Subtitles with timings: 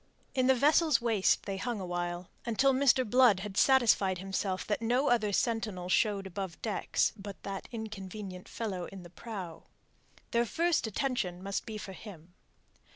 [0.33, 3.07] In the vessel's waist they hung awhile, until Mr.
[3.07, 8.85] Blood had satisfied himself that no other sentinel showed above decks but that inconvenient fellow
[8.85, 9.65] in the prow.
[10.31, 12.33] Their first attention must be for him.